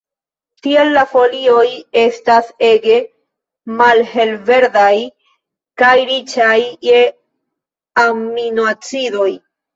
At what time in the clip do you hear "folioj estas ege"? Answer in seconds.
1.09-2.95